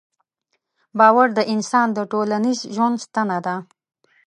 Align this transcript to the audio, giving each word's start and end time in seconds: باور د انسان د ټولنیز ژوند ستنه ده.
باور 0.97 1.27
د 1.37 1.39
انسان 1.53 1.87
د 1.93 1.99
ټولنیز 2.11 2.59
ژوند 2.75 2.95
ستنه 3.05 3.37
ده. 3.45 3.55